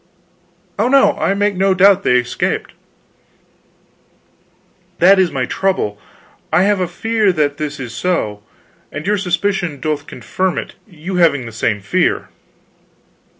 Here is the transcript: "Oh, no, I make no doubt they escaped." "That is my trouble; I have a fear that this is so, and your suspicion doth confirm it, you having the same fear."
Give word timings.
"Oh, 0.79 0.87
no, 0.87 1.15
I 1.19 1.35
make 1.35 1.55
no 1.55 1.75
doubt 1.75 2.01
they 2.01 2.17
escaped." 2.17 2.73
"That 4.97 5.19
is 5.19 5.31
my 5.31 5.45
trouble; 5.45 6.01
I 6.51 6.63
have 6.63 6.79
a 6.79 6.87
fear 6.87 7.31
that 7.33 7.57
this 7.57 7.79
is 7.79 7.93
so, 7.93 8.41
and 8.91 9.05
your 9.05 9.19
suspicion 9.19 9.79
doth 9.79 10.07
confirm 10.07 10.57
it, 10.57 10.73
you 10.87 11.17
having 11.17 11.45
the 11.45 11.51
same 11.51 11.81
fear." 11.81 12.29